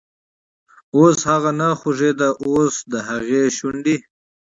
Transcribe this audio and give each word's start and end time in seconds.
اوس 0.97 1.17
هغه 1.31 1.51
نه 1.59 1.69
خوږیده، 1.79 2.29
اوس 2.45 2.75
دهغې 2.91 3.43
شونډې، 3.57 3.95